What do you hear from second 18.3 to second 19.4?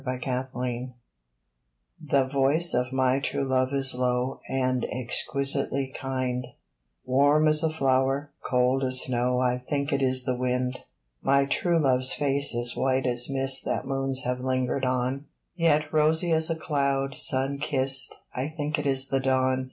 I think it is the